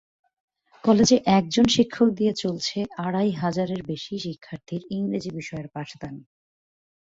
কলেজে 0.83 1.17
একজন 1.37 1.65
শিক্ষক 1.67 2.07
দিয়ে 2.17 2.33
চলছে 2.33 2.77
আড়াই 2.97 3.31
হাজারের 3.33 3.81
বেশি 3.83 4.13
শিক্ষার্থীর 4.19 4.81
ইংরেজি 4.91 5.31
বিষয়ের 5.31 5.67
পাঠদান। 5.67 6.15